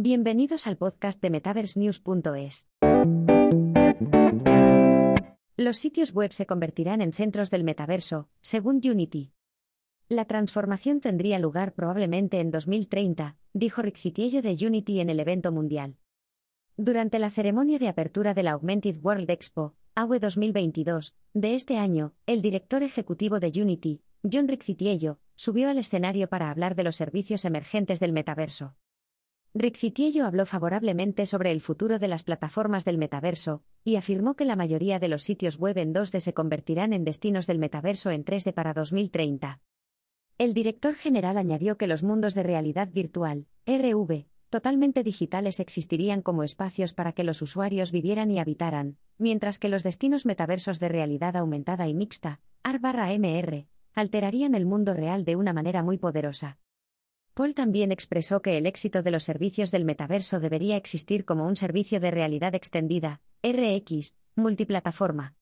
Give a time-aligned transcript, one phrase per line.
[0.00, 2.68] Bienvenidos al podcast de MetaverseNews.es.
[5.56, 9.32] Los sitios web se convertirán en centros del metaverso, según Unity.
[10.08, 15.50] La transformación tendría lugar probablemente en 2030, dijo Rick Citiello de Unity en el evento
[15.50, 15.96] mundial.
[16.76, 22.14] Durante la ceremonia de apertura de la Augmented World Expo, AWE 2022, de este año,
[22.26, 26.94] el director ejecutivo de Unity, John Rick Citiello, subió al escenario para hablar de los
[26.94, 28.76] servicios emergentes del metaverso.
[29.60, 34.44] Rick Citiello habló favorablemente sobre el futuro de las plataformas del metaverso, y afirmó que
[34.44, 38.24] la mayoría de los sitios web en 2D se convertirán en destinos del metaverso en
[38.24, 39.60] 3D para 2030.
[40.38, 46.44] El director general añadió que los mundos de realidad virtual, RV, totalmente digitales existirían como
[46.44, 51.34] espacios para que los usuarios vivieran y habitaran, mientras que los destinos metaversos de realidad
[51.34, 56.58] aumentada y mixta, AR-MR, alterarían el mundo real de una manera muy poderosa.
[57.38, 61.54] Paul también expresó que el éxito de los servicios del metaverso debería existir como un
[61.54, 65.36] servicio de realidad extendida, RX, multiplataforma.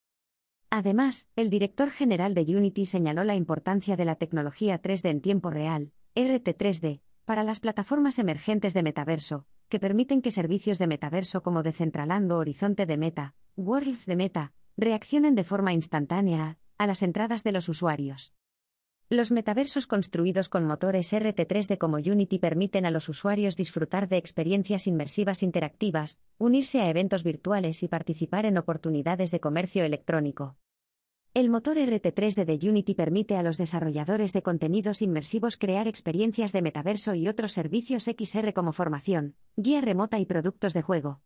[0.68, 5.48] Además, el director general de Unity señaló la importancia de la tecnología 3D en tiempo
[5.48, 11.62] real, RT3D, para las plataformas emergentes de metaverso, que permiten que servicios de metaverso como
[11.62, 17.42] Decentraland o Horizonte de Meta, Worlds de Meta, reaccionen de forma instantánea a las entradas
[17.42, 18.34] de los usuarios.
[19.08, 24.88] Los metaversos construidos con motores RT3D como Unity permiten a los usuarios disfrutar de experiencias
[24.88, 30.56] inmersivas interactivas, unirse a eventos virtuales y participar en oportunidades de comercio electrónico.
[31.34, 36.62] El motor RT3D de Unity permite a los desarrolladores de contenidos inmersivos crear experiencias de
[36.62, 41.20] metaverso y otros servicios XR como formación, guía remota y productos de juego.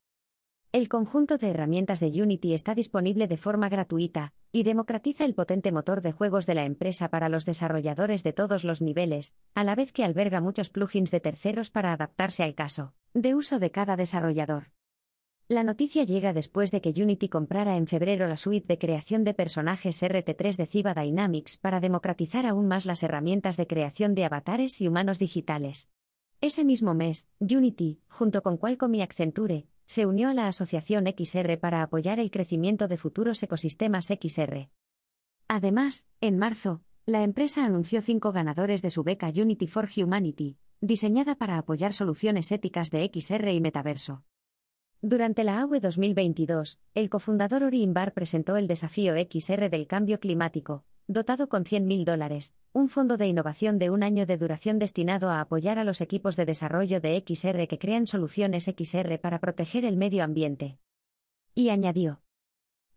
[0.73, 5.73] El conjunto de herramientas de Unity está disponible de forma gratuita, y democratiza el potente
[5.73, 9.75] motor de juegos de la empresa para los desarrolladores de todos los niveles, a la
[9.75, 13.97] vez que alberga muchos plugins de terceros para adaptarse al caso de uso de cada
[13.97, 14.71] desarrollador.
[15.49, 19.35] La noticia llega después de que Unity comprara en febrero la suite de creación de
[19.35, 24.81] personajes RT3 de Ciba Dynamics para democratizar aún más las herramientas de creación de avatares
[24.81, 25.91] y humanos digitales.
[26.41, 31.59] Ese mismo mes, Unity, junto con Qualcomm y Accenture, se unió a la Asociación XR
[31.59, 34.69] para apoyar el crecimiento de futuros ecosistemas XR.
[35.49, 41.35] Además, en marzo, la empresa anunció cinco ganadores de su beca Unity for Humanity, diseñada
[41.35, 44.23] para apoyar soluciones éticas de XR y metaverso.
[45.03, 50.85] Durante la AUE 2022, el cofundador Ori Imbar presentó el desafío XR del cambio climático,
[51.13, 55.41] dotado con 100.000 dólares, un fondo de innovación de un año de duración destinado a
[55.41, 59.97] apoyar a los equipos de desarrollo de XR que crean soluciones XR para proteger el
[59.97, 60.79] medio ambiente.
[61.53, 62.23] Y añadió.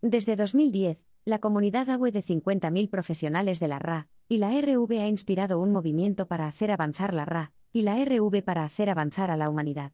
[0.04, 5.08] Desde 2010, la comunidad AUE de 50.000 profesionales de la RA y la RV ha
[5.08, 9.38] inspirado un movimiento para hacer avanzar la RA y la RV para hacer avanzar a
[9.38, 9.92] la humanidad.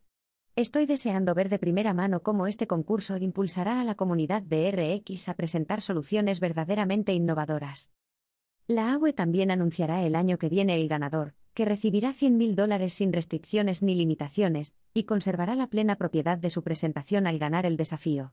[0.57, 5.29] Estoy deseando ver de primera mano cómo este concurso impulsará a la comunidad de RX
[5.29, 7.93] a presentar soluciones verdaderamente innovadoras.
[8.69, 13.11] La AWE también anunciará el año que viene el ganador, que recibirá 100.000 dólares sin
[13.11, 18.31] restricciones ni limitaciones, y conservará la plena propiedad de su presentación al ganar el desafío.